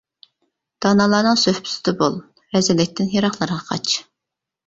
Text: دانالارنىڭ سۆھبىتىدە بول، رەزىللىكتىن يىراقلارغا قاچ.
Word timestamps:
دانالارنىڭ 0.85 1.37
سۆھبىتىدە 1.41 1.93
بول، 2.01 2.17
رەزىللىكتىن 2.57 3.13
يىراقلارغا 3.17 3.59
قاچ. 3.71 3.95